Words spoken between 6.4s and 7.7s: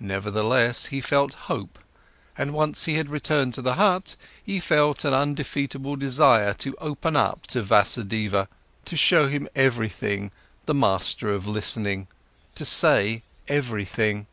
to open up to